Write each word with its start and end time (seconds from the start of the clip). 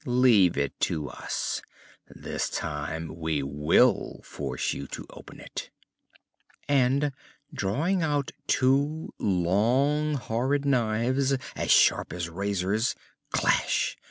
Leave 0.03 0.57
it 0.57 0.73
to 0.79 1.07
us: 1.07 1.61
this 2.07 2.49
time 2.49 3.15
we 3.15 3.43
will 3.43 4.19
force 4.23 4.73
you 4.73 4.87
to 4.87 5.05
open 5.11 5.39
it!" 5.39 5.69
And, 6.67 7.11
drawing 7.53 8.01
out 8.01 8.31
two 8.47 9.13
long, 9.19 10.15
horrid 10.15 10.65
knives 10.65 11.33
as 11.55 11.69
sharp 11.69 12.13
as 12.13 12.29
razors, 12.31 12.95
clash! 13.29 13.95